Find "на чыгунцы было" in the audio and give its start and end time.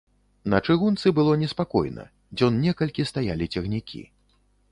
0.53-1.35